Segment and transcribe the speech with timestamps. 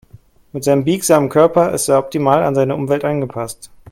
[0.51, 3.69] Mit seinem biegsamen Körper ist er optimal an seine Umwelt angepasst.